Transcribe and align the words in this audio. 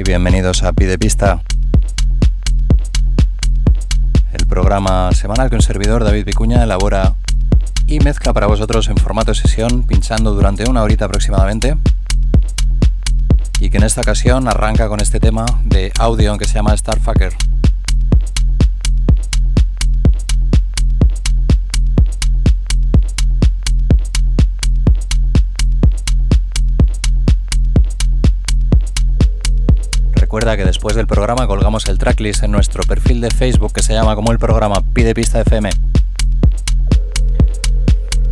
y 0.00 0.02
bienvenidos 0.02 0.62
a 0.62 0.72
Pide 0.72 0.98
Pista, 0.98 1.42
el 4.32 4.46
programa 4.46 5.12
semanal 5.12 5.50
que 5.50 5.56
un 5.56 5.62
servidor 5.62 6.04
David 6.04 6.24
Vicuña 6.24 6.64
elabora 6.64 7.16
y 7.86 8.00
mezcla 8.00 8.32
para 8.32 8.46
vosotros 8.46 8.88
en 8.88 8.96
formato 8.96 9.34
sesión, 9.34 9.82
pinchando 9.82 10.32
durante 10.32 10.70
una 10.70 10.82
horita 10.82 11.04
aproximadamente. 11.04 11.76
Y 13.58 13.68
que 13.68 13.76
en 13.76 13.82
esta 13.82 14.00
ocasión 14.00 14.48
arranca 14.48 14.88
con 14.88 15.00
este 15.00 15.20
tema 15.20 15.44
de 15.66 15.92
audio 15.98 16.38
que 16.38 16.46
se 16.46 16.54
llama 16.54 16.74
Starfucker. 16.74 17.34
Recuerda 30.30 30.56
que 30.56 30.64
después 30.64 30.94
del 30.94 31.08
programa 31.08 31.48
colgamos 31.48 31.88
el 31.88 31.98
tracklist 31.98 32.44
en 32.44 32.52
nuestro 32.52 32.84
perfil 32.84 33.20
de 33.20 33.32
Facebook 33.32 33.72
que 33.72 33.82
se 33.82 33.94
llama 33.94 34.14
como 34.14 34.30
el 34.30 34.38
programa 34.38 34.80
Pide 34.80 35.12
Pista 35.12 35.40
FM. 35.40 35.70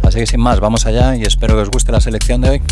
Así 0.05 0.21
que 0.21 0.27
sin 0.29 0.41
más, 0.41 0.61
vamos 0.61 0.87
allá 0.87 1.17
y 1.17 1.25
espero 1.25 1.57
que 1.57 1.63
os 1.63 1.71
guste 1.71 1.91
la 1.91 2.01
selección 2.01 2.41
de 2.41 2.51
hoy. 2.51 2.63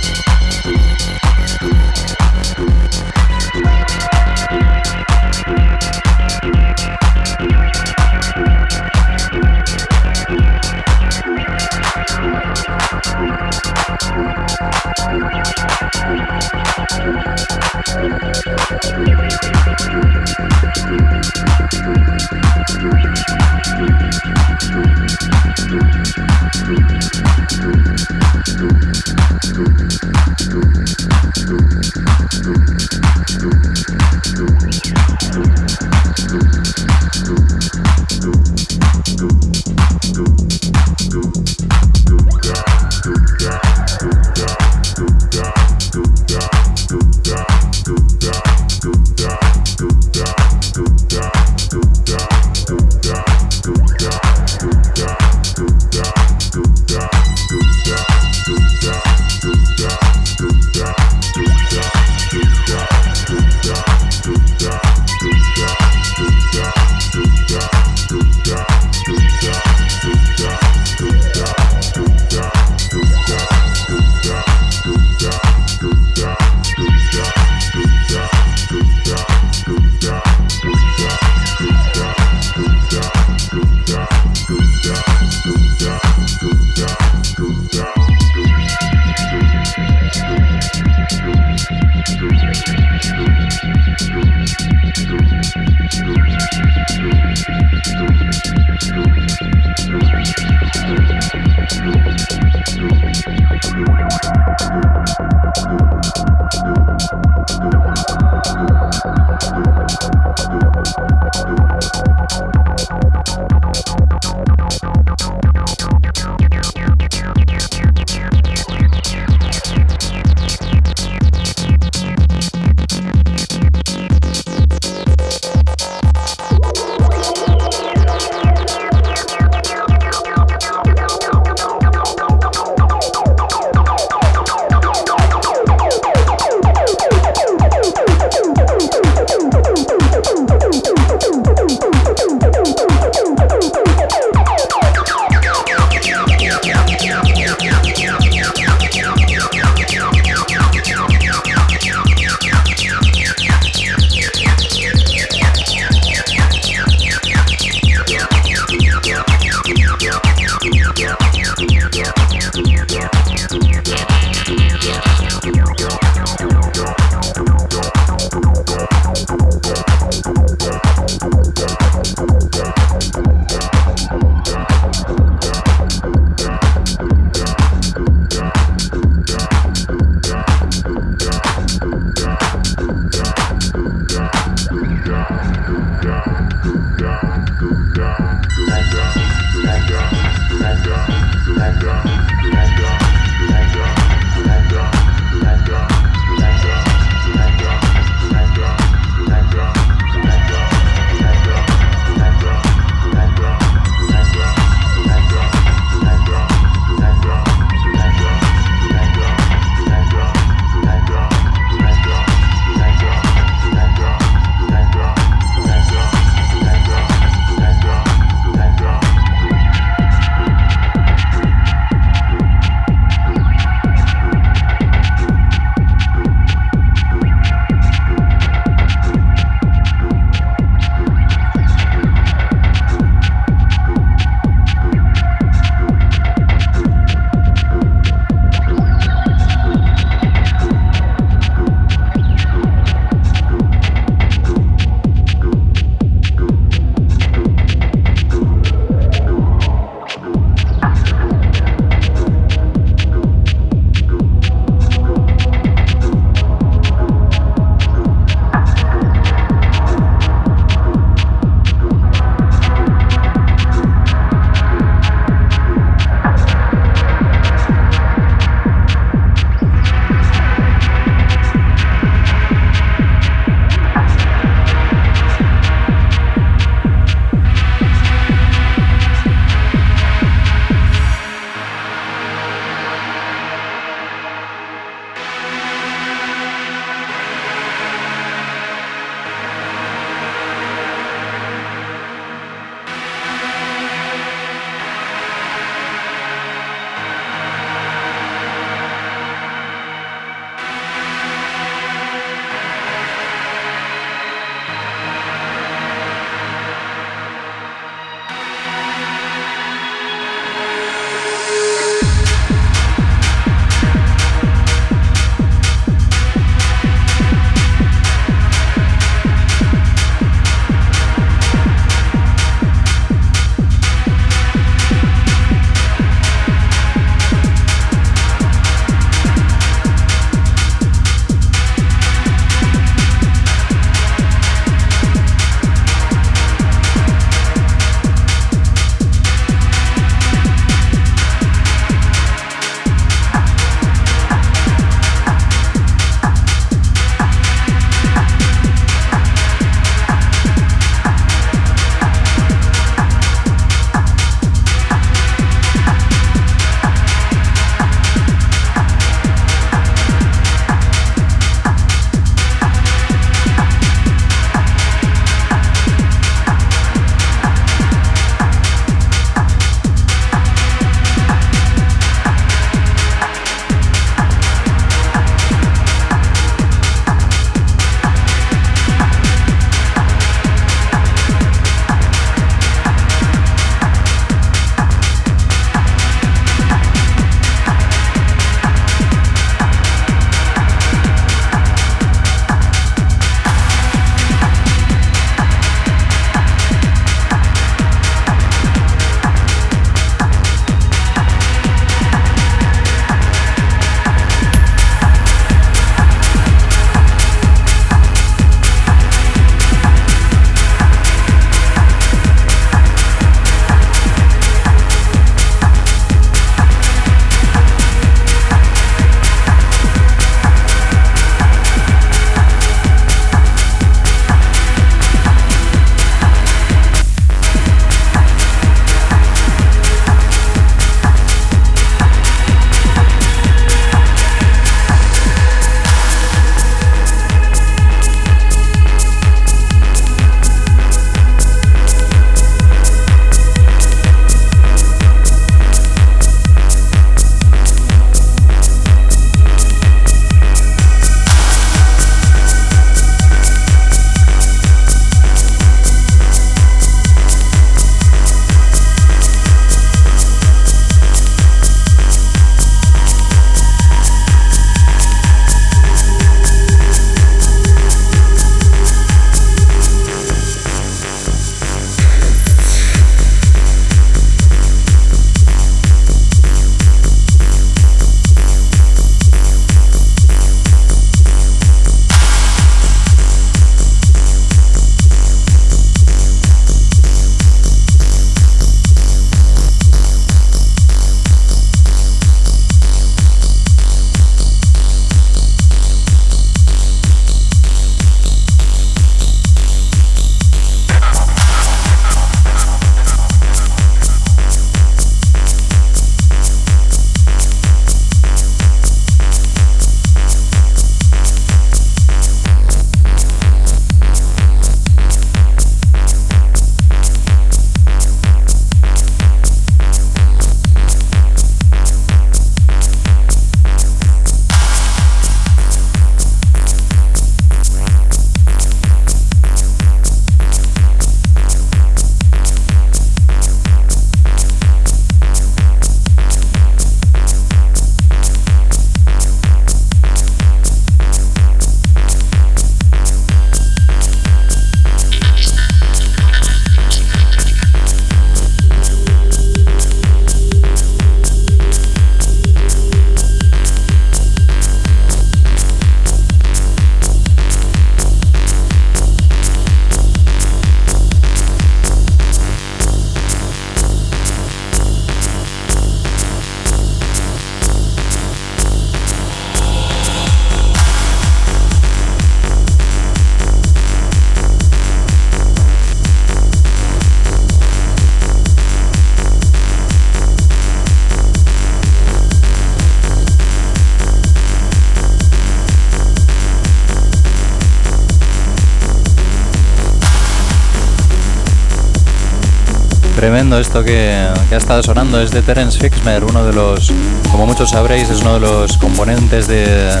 Esto 593.56 593.82
que, 593.82 594.12
ha 594.12 594.56
estado 594.56 594.82
sonando 594.82 595.20
es 595.20 595.30
de 595.30 595.40
Terence 595.40 595.80
Fixmer, 595.80 596.22
uno 596.22 596.44
de 596.44 596.52
los, 596.52 596.92
como 597.32 597.46
muchos 597.46 597.70
sabréis, 597.70 598.10
es 598.10 598.20
uno 598.20 598.34
de 598.34 598.40
los 598.40 598.76
componentes 598.76 599.48
de 599.48 600.00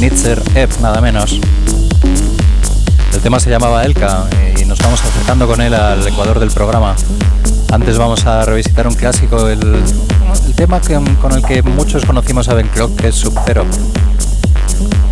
Nitzer 0.00 0.40
F, 0.54 0.80
nada 0.82 1.00
menos. 1.00 1.40
El 3.12 3.20
tema 3.20 3.40
se 3.40 3.48
llamaba 3.48 3.84
Elka 3.84 4.28
eh, 4.38 4.54
y 4.60 4.64
nos 4.66 4.78
vamos 4.80 5.02
acercando 5.02 5.46
con 5.46 5.62
él 5.62 5.72
al 5.72 6.06
ecuador 6.06 6.38
del 6.38 6.50
programa. 6.50 6.94
Antes 7.72 7.96
vamos 7.96 8.26
a 8.26 8.44
revisitar 8.44 8.86
un 8.86 8.94
clásico, 8.94 9.48
el, 9.48 9.82
tema 10.54 10.80
con 11.20 11.32
el 11.32 11.42
que 11.42 11.62
muchos 11.62 12.04
conocimos 12.04 12.48
a 12.48 12.54
Ben 12.54 12.68
Clock, 12.68 12.96
que 13.00 13.08
es 13.08 13.14
Sub-Zero. 13.16 13.64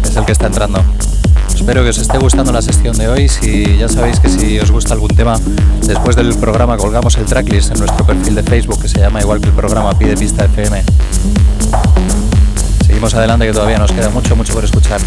Es 0.04 0.14
el 0.14 0.24
que 0.26 0.32
está 0.32 0.46
entrando. 0.46 0.84
Espero 1.62 1.84
que 1.84 1.90
os 1.90 1.98
esté 1.98 2.18
gustando 2.18 2.50
la 2.50 2.60
sesión 2.60 2.98
de 2.98 3.06
hoy. 3.06 3.28
Si 3.28 3.76
ya 3.78 3.88
sabéis 3.88 4.18
que 4.18 4.28
si 4.28 4.58
os 4.58 4.72
gusta 4.72 4.94
algún 4.94 5.14
tema, 5.14 5.38
después 5.86 6.16
del 6.16 6.34
programa 6.34 6.76
colgamos 6.76 7.16
el 7.18 7.24
tracklist 7.24 7.70
en 7.70 7.78
nuestro 7.78 8.04
perfil 8.04 8.34
de 8.34 8.42
Facebook 8.42 8.82
que 8.82 8.88
se 8.88 8.98
llama 8.98 9.20
igual 9.20 9.40
que 9.40 9.46
el 9.46 9.54
programa 9.54 9.96
Pide 9.96 10.16
Pista 10.16 10.44
FM. 10.44 10.82
Seguimos 12.84 13.14
adelante 13.14 13.46
que 13.46 13.52
todavía 13.52 13.78
nos 13.78 13.92
queda 13.92 14.10
mucho, 14.10 14.34
mucho 14.34 14.52
por 14.54 14.64
escuchar. 14.64 15.00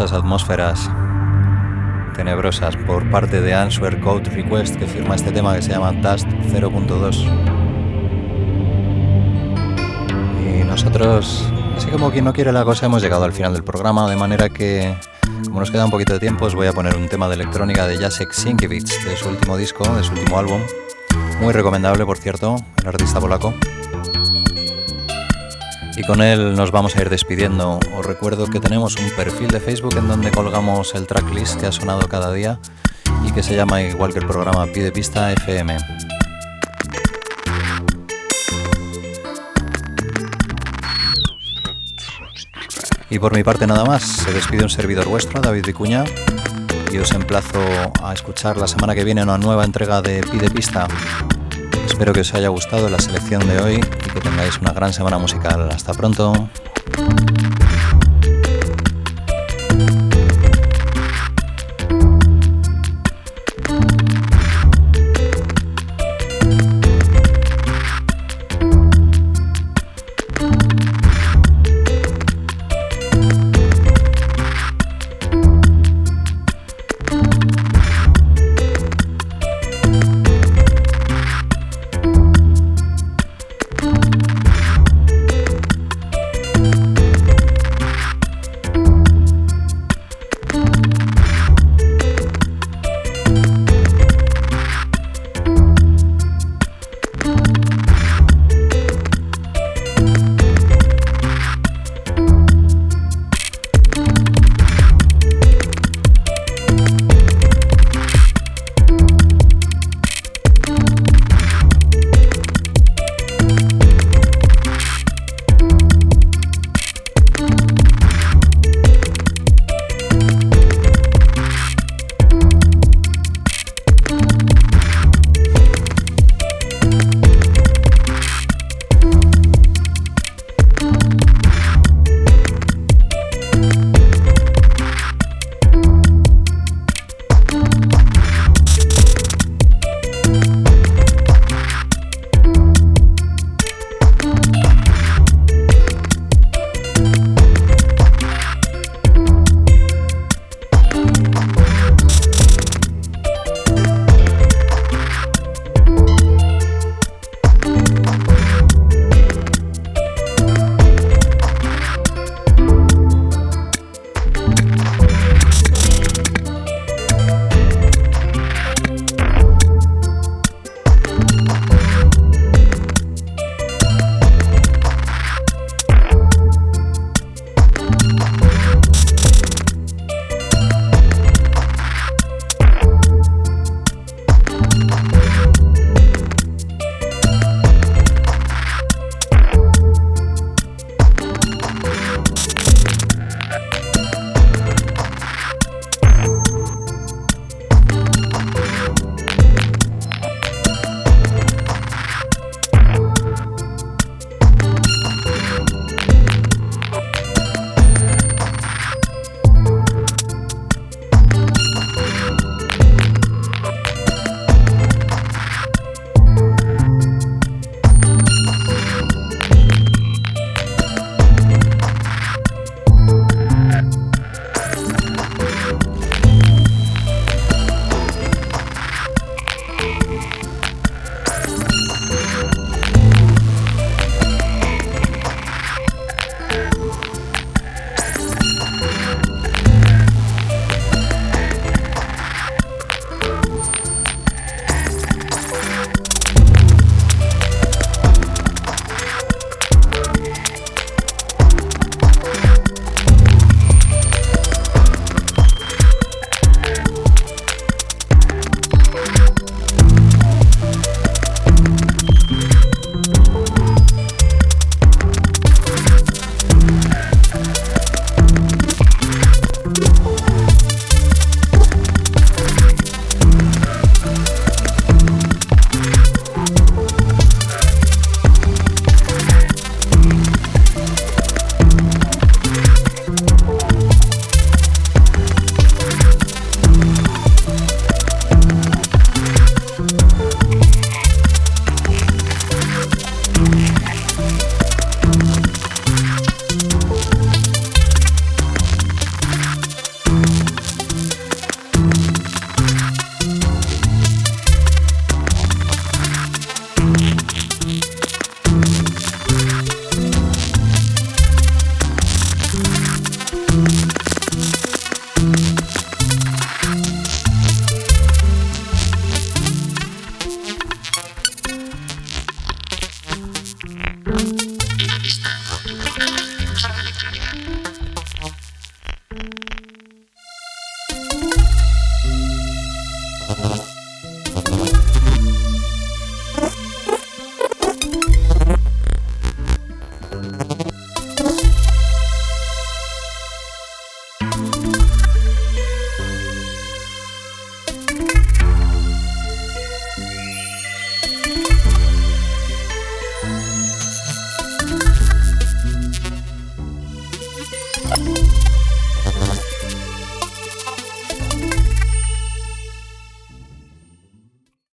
Misteriosas 0.00 0.12
atmósferas 0.12 0.90
tenebrosas 2.14 2.76
por 2.86 3.10
parte 3.10 3.42
de 3.42 3.52
Answer 3.52 4.00
Code 4.00 4.30
Request 4.30 4.76
que 4.76 4.86
firma 4.86 5.14
este 5.14 5.30
tema 5.30 5.54
que 5.54 5.62
se 5.62 5.70
llama 5.70 5.92
Dust 5.92 6.26
0.2. 6.26 7.26
Y 10.42 10.64
nosotros, 10.64 11.44
así 11.76 11.90
como 11.90 12.10
quien 12.10 12.24
no 12.24 12.32
quiere 12.32 12.50
la 12.50 12.64
cosa, 12.64 12.86
hemos 12.86 13.02
llegado 13.02 13.24
al 13.24 13.32
final 13.32 13.52
del 13.52 13.62
programa, 13.62 14.08
de 14.08 14.16
manera 14.16 14.48
que, 14.48 14.94
como 15.44 15.60
nos 15.60 15.70
queda 15.70 15.84
un 15.84 15.90
poquito 15.90 16.14
de 16.14 16.20
tiempo, 16.20 16.46
os 16.46 16.54
voy 16.54 16.66
a 16.66 16.72
poner 16.72 16.96
un 16.96 17.08
tema 17.08 17.28
de 17.28 17.34
electrónica 17.34 17.86
de 17.86 17.98
Jacek 17.98 18.32
Sienkiewicz, 18.32 19.04
de 19.04 19.16
su 19.16 19.28
último 19.28 19.58
disco, 19.58 19.84
de 19.94 20.02
su 20.02 20.12
último 20.12 20.38
álbum. 20.38 20.62
Muy 21.42 21.52
recomendable, 21.52 22.06
por 22.06 22.16
cierto, 22.16 22.56
el 22.80 22.88
artista 22.88 23.20
polaco. 23.20 23.52
Y 25.96 26.02
con 26.02 26.22
él 26.22 26.54
nos 26.54 26.70
vamos 26.70 26.96
a 26.96 27.02
ir 27.02 27.10
despidiendo. 27.10 27.78
Os 27.96 28.06
recuerdo 28.06 28.46
que 28.46 28.60
tenemos 28.60 28.96
un 28.96 29.10
perfil 29.10 29.48
de 29.48 29.60
Facebook 29.60 29.96
en 29.96 30.08
donde 30.08 30.30
colgamos 30.30 30.94
el 30.94 31.06
tracklist 31.06 31.60
que 31.60 31.66
ha 31.66 31.72
sonado 31.72 32.08
cada 32.08 32.32
día 32.32 32.58
y 33.26 33.32
que 33.32 33.42
se 33.42 33.54
llama 33.54 33.82
igual 33.82 34.12
que 34.12 34.20
el 34.20 34.26
programa 34.26 34.66
Pide 34.66 34.92
Pista 34.92 35.32
FM. 35.32 35.76
Y 43.10 43.18
por 43.18 43.34
mi 43.34 43.42
parte 43.42 43.66
nada 43.66 43.84
más, 43.84 44.02
se 44.02 44.32
despide 44.32 44.62
un 44.62 44.70
servidor 44.70 45.08
vuestro, 45.08 45.40
David 45.40 45.66
Vicuña, 45.66 46.04
y 46.92 46.98
os 46.98 47.10
emplazo 47.10 47.60
a 48.02 48.12
escuchar 48.12 48.56
la 48.56 48.68
semana 48.68 48.94
que 48.94 49.02
viene 49.02 49.22
una 49.22 49.36
nueva 49.36 49.64
entrega 49.64 50.00
de 50.00 50.22
Pide 50.22 50.48
Pista. 50.48 50.86
Espero 52.00 52.14
que 52.14 52.20
os 52.20 52.32
haya 52.32 52.48
gustado 52.48 52.88
la 52.88 52.98
selección 52.98 53.46
de 53.46 53.60
hoy 53.60 53.74
y 53.74 54.08
que 54.08 54.20
tengáis 54.22 54.56
una 54.56 54.72
gran 54.72 54.90
semana 54.90 55.18
musical. 55.18 55.68
Hasta 55.70 55.92
pronto. 55.92 56.48